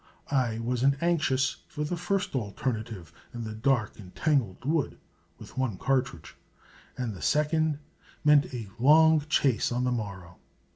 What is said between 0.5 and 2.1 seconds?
wasn't anxious for the